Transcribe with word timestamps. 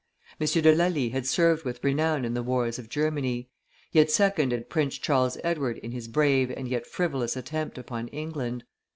M. 0.39 0.47
de 0.47 0.73
Lally 0.73 1.09
had 1.09 1.27
served 1.27 1.63
with 1.63 1.83
renown 1.83 2.25
in 2.25 2.33
the 2.33 2.41
wars 2.41 2.79
of 2.79 2.89
Germany; 2.89 3.51
he 3.91 3.99
had 3.99 4.09
seconded 4.09 4.67
Prince 4.67 4.97
Charles 4.97 5.37
Edward 5.43 5.77
in 5.77 5.91
his 5.91 6.07
brave 6.07 6.49
and 6.49 6.67
yet 6.67 6.87
frivolous 6.87 7.37
attempt 7.37 7.77
upon 7.77 8.07
England. 8.07 8.63